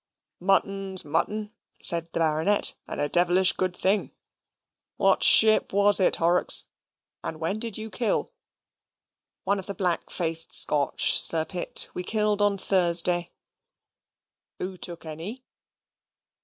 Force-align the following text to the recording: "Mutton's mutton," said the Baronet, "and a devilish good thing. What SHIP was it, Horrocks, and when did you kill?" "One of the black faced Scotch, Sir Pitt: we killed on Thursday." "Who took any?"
"Mutton's 0.39 1.05
mutton," 1.05 1.53
said 1.79 2.05
the 2.07 2.19
Baronet, 2.19 2.73
"and 2.87 2.99
a 2.99 3.07
devilish 3.07 3.53
good 3.53 3.75
thing. 3.77 4.09
What 4.97 5.21
SHIP 5.21 5.71
was 5.71 5.99
it, 5.99 6.15
Horrocks, 6.15 6.65
and 7.23 7.39
when 7.39 7.59
did 7.59 7.77
you 7.77 7.91
kill?" 7.91 8.31
"One 9.43 9.59
of 9.59 9.67
the 9.67 9.75
black 9.75 10.09
faced 10.09 10.53
Scotch, 10.55 11.19
Sir 11.19 11.45
Pitt: 11.45 11.91
we 11.93 12.01
killed 12.01 12.41
on 12.41 12.57
Thursday." 12.57 13.29
"Who 14.57 14.75
took 14.75 15.05
any?" 15.05 15.43